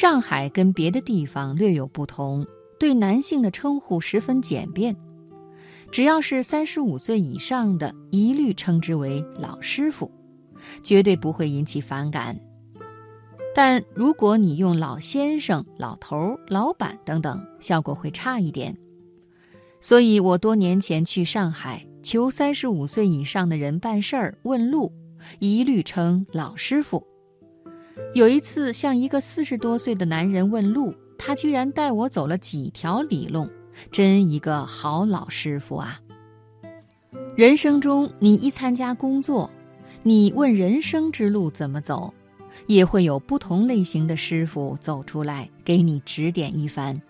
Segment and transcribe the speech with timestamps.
[0.00, 2.46] 上海跟别的地方略有不同，
[2.78, 4.94] 对男性的称呼十分简便，
[5.90, 10.08] 只要是三十五岁以上的，一律称之为老师傅，
[10.84, 12.38] 绝对不会引起反感。
[13.52, 18.78] 但如果你用老先生、老头、老板等等，效果会差一点。
[19.80, 24.92] 所以我多年前去上海求三十五岁以上的人办事儿问路，
[25.40, 27.04] 一律称老师傅。
[28.14, 33.48] 有一次向一个四十多岁的男人问路，他居然带我走了几条里弄，
[33.90, 36.00] 真一个好老师傅啊！
[37.36, 39.50] 人生中，你一参加工作，
[40.02, 42.12] 你问人生之路怎么走，
[42.66, 47.00] 也会有不同类型的师傅走出来给你指点一番。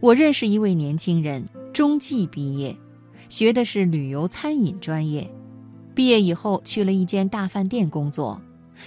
[0.00, 2.74] 我认识一位年轻人，中技毕业，
[3.28, 5.30] 学的是旅游餐饮专业，
[5.94, 8.40] 毕业以后去了一间大饭店工作。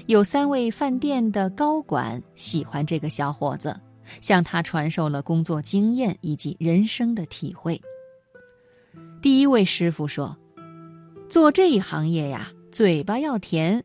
[0.08, 3.80] 有三位饭店的高管喜欢这个小伙子，
[4.22, 7.80] 向他传授了工作经验以及人生的体会。
[9.22, 10.36] 第一位师傅说
[11.30, 13.84] ：“做这一行业呀，嘴巴要甜，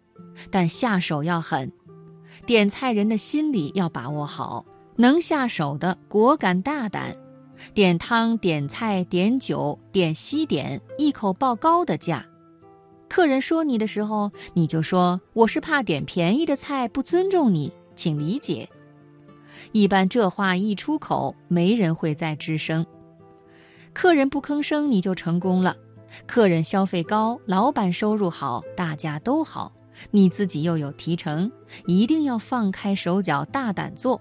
[0.50, 1.70] 但下手要狠。
[2.46, 4.64] 点菜人的心理要把握好，
[4.96, 7.16] 能下手的果敢大胆，
[7.74, 12.24] 点汤、点菜、点酒、点西点，一口报高的价。”
[13.08, 18.68] 客人说你的时候，你就说我是怕点便宜的菜不尊重你，请理解。
[19.72, 22.86] 一般这话一出口，没人会再吱声。
[23.92, 25.76] 客人不吭声，你就成功了。
[26.26, 29.72] 客人消费高，老板收入好，大家都好，
[30.10, 31.50] 你自己又有提成，
[31.86, 34.20] 一定要放开手脚，大胆做。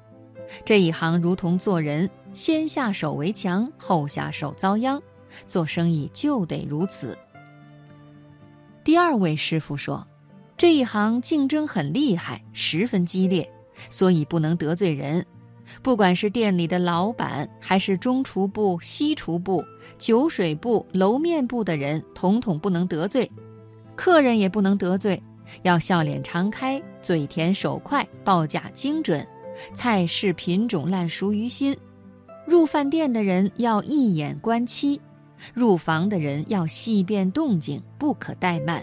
[0.66, 5.00] 这一行如同做人，先下手为强，后下手遭殃。
[5.46, 7.16] 做生意就得如此。
[8.88, 10.08] 第二位师傅说
[10.56, 13.46] ：“这一行竞争很厉害，十分激烈，
[13.90, 15.26] 所以不能得罪人。
[15.82, 19.62] 不管是店里的老板，还是中厨部、西厨部、
[20.00, 23.30] 酒水部、楼面部的人，统统不能得罪。
[23.94, 25.22] 客人也不能得罪，
[25.64, 29.28] 要笑脸常开，嘴甜手快，报价精准，
[29.74, 31.76] 菜式品种烂熟于心。
[32.46, 34.98] 入饭店的人要一眼观七。”
[35.54, 38.82] 入房的人要细辨动静，不可怠慢；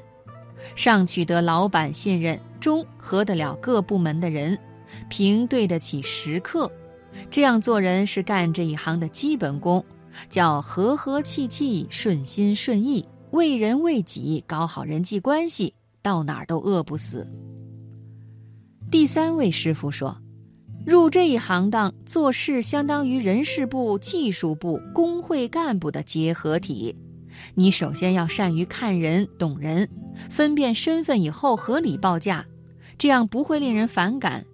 [0.77, 4.59] 上取得老板信任，中合得了各部门的人，
[5.09, 6.71] 平对得起食客。
[7.31, 9.85] 这样做人是干这一行的基本功，
[10.29, 17.27] 叫和和气气、顺心顺意，为人为己，搞好人际关系，到哪儿都饿不死。
[18.91, 20.17] 第三位师傅说。
[20.85, 26.95] 入这一行当做事，相当于人事部、技术部、工会干部的结合体。
[27.55, 29.89] 你首先要善于看人、懂人，
[30.29, 32.45] 分辨身份以后合理报价，
[32.99, 34.45] 这样不会令人反感。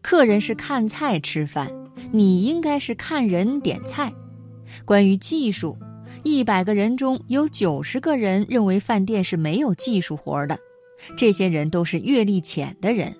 [0.00, 1.70] 客人是看菜吃饭，
[2.10, 4.12] 你应该是看人点菜。
[4.84, 5.76] 关于技术，
[6.22, 10.58] 一百个人中有九十个人认为饭店是没有技术活的，
[11.18, 13.14] 这些人都是阅历浅的人。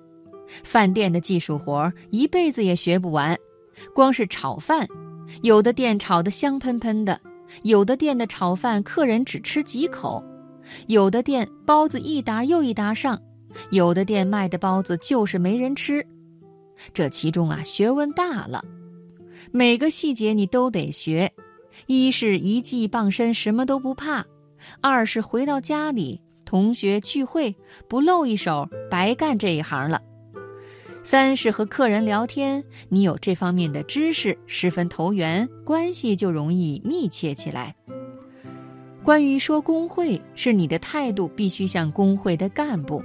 [0.63, 3.37] 饭店的技术活一辈子也学不完，
[3.93, 4.87] 光是炒饭，
[5.41, 7.19] 有的店炒得香喷喷的，
[7.63, 10.23] 有的店的炒饭客人只吃几口，
[10.87, 13.21] 有的店包子一沓又一沓上，
[13.71, 16.05] 有的店卖的包子就是没人吃。
[16.93, 18.63] 这其中啊，学问大了，
[19.51, 21.31] 每个细节你都得学。
[21.85, 24.23] 一是一技傍身，什么都不怕；
[24.81, 27.55] 二是回到家里，同学聚会
[27.87, 30.01] 不露一手，白干这一行了。
[31.07, 37.73] 三是和客人聊天，你有这方面的知识，十分投缘，关系就容易密切起来。
[39.05, 43.01] 关于说工会，是你的态度必须像工会的干部，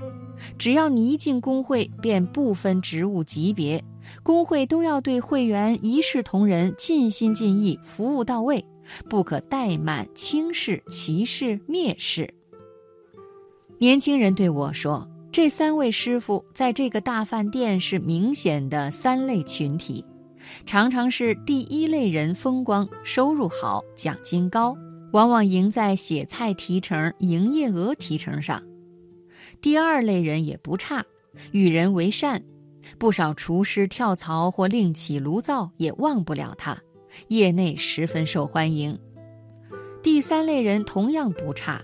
[0.59, 3.81] 只要你一进工会，便不分职务级别，
[4.25, 8.65] 工会都要对会员一视同仁，尽心尽意，服务到位，
[9.09, 12.35] 不可怠慢、轻视、歧视、蔑视。
[13.79, 15.09] 年轻人对我说。
[15.33, 20.05] 这三位师傅在这个大饭店是明显的三类群体，
[20.67, 24.77] 常常是第一类人风光，收入好，奖金高，
[25.13, 28.61] 往往赢在写菜提成、营业额提成上；
[29.63, 31.03] 第二类人也不差，
[31.53, 32.43] 与人为善，
[32.99, 36.77] 不少厨师跳槽或另起炉灶也忘不了他，
[37.29, 38.95] 业内十分受欢迎；
[40.03, 41.83] 第三类人同样不差，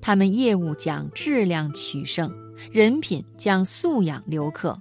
[0.00, 2.28] 他们业务讲质量取胜。
[2.72, 4.80] 人品将素养留客，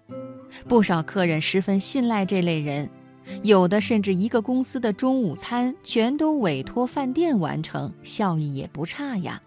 [0.67, 2.89] 不少客人十分信赖这类人，
[3.43, 9.41] 有的甚至一个公司的中午餐全都委托饭店完成，效益也不差呀。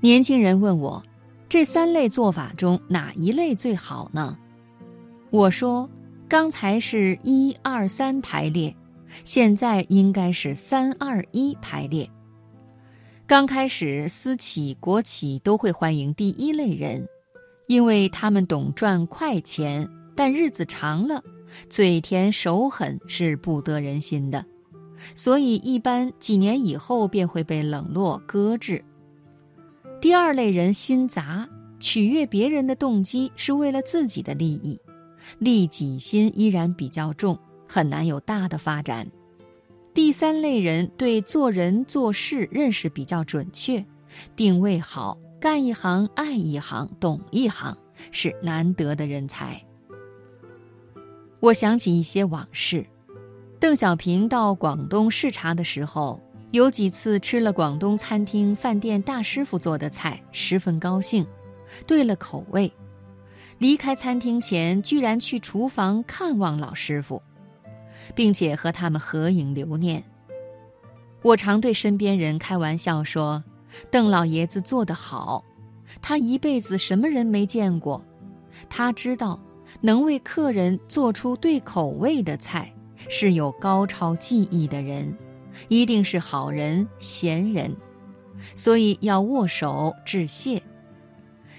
[0.00, 1.02] 年轻人问我，
[1.48, 4.36] 这三类做法中哪一类最好呢？
[5.30, 5.88] 我说，
[6.28, 8.74] 刚才是一二三排列，
[9.24, 12.08] 现在应该是三二一排列。
[13.28, 17.04] 刚开始，私企、国企都会欢迎第一类人，
[17.66, 21.20] 因为他们懂赚快钱，但日子长了，
[21.68, 24.46] 嘴甜手狠是不得人心的，
[25.16, 28.84] 所以一般几年以后便会被冷落搁置。
[30.00, 31.48] 第二类人心杂，
[31.80, 34.78] 取悦别人的动机是为了自己的利益。
[35.40, 37.36] 利己心依然比较重，
[37.66, 39.04] 很难有大的发展。
[39.96, 43.82] 第三类人对做人做事认识比较准确，
[44.36, 47.74] 定位好，干一行爱一行，懂一行，
[48.12, 49.58] 是难得的人才。
[51.40, 52.84] 我想起一些往事，
[53.58, 56.20] 邓小平到广东视察的时候，
[56.50, 61.26] 有几次吃了广东餐厅、饭店大师傅做的菜，十分高兴，
[61.86, 62.70] 对了口味。
[63.56, 67.22] 离开餐厅前，居然去厨房看望老师傅，
[68.14, 70.02] 并且和他们合影留念。
[71.22, 73.42] 我常对身边人开玩笑说
[73.90, 75.44] ：“邓老爷子做得好，
[76.00, 78.04] 他一辈子什么人没见过？
[78.68, 79.40] 他知道，
[79.80, 82.72] 能为客人做出对口味的菜，
[83.08, 85.12] 是有高超技艺的人，
[85.68, 87.74] 一定是好人贤人，
[88.54, 90.62] 所以要握手致谢。”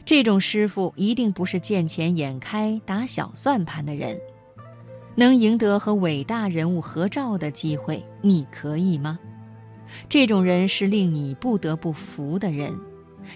[0.06, 4.18] 这种师傅一定不是见钱眼开、打小算盘的人，
[5.20, 9.18] 能赢得和伟大人物合照的机会，你可以吗？
[10.08, 12.72] 这种人是令你不得不服的人，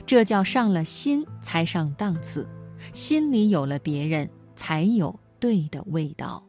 [0.06, 2.48] 这叫上了心才上档次，
[2.94, 6.44] 心里有了别人，才有对的味道。